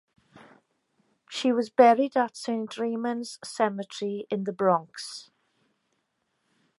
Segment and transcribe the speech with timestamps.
[1.29, 5.29] She was buried at Saint Raymond's Cemetery in the Bronx.